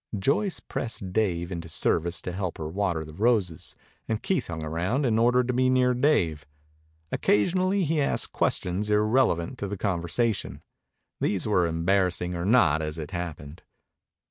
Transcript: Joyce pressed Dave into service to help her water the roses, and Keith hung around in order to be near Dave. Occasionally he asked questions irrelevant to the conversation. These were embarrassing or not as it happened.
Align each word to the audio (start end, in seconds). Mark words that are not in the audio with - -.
Joyce 0.17 0.59
pressed 0.59 1.13
Dave 1.13 1.51
into 1.51 1.69
service 1.69 2.23
to 2.23 2.31
help 2.31 2.57
her 2.57 2.67
water 2.67 3.05
the 3.05 3.13
roses, 3.13 3.75
and 4.07 4.23
Keith 4.23 4.47
hung 4.47 4.63
around 4.63 5.05
in 5.05 5.19
order 5.19 5.43
to 5.43 5.53
be 5.53 5.69
near 5.69 5.93
Dave. 5.93 6.47
Occasionally 7.11 7.83
he 7.83 8.01
asked 8.01 8.31
questions 8.31 8.89
irrelevant 8.89 9.59
to 9.59 9.67
the 9.67 9.77
conversation. 9.77 10.63
These 11.19 11.47
were 11.47 11.67
embarrassing 11.67 12.33
or 12.33 12.45
not 12.45 12.81
as 12.81 12.97
it 12.97 13.11
happened. 13.11 13.61